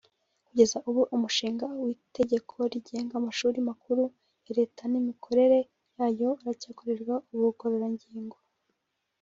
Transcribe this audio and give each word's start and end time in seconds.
Kugeza 0.45 0.77
ubu 0.89 1.01
uyu 1.03 1.21
mushinga 1.23 1.63
w’itegeko 1.85 2.55
rigenga 2.73 3.13
amashuri 3.19 3.57
makuru 3.69 4.03
ya 4.45 4.53
Leta 4.57 4.81
n’imikorere 4.91 5.59
yayo 5.97 6.29
uracyakorerwa 6.41 7.15
ubugororangingo 7.33 8.37